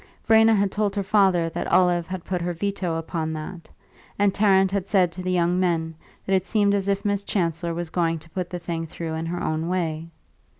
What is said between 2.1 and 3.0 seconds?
put her veto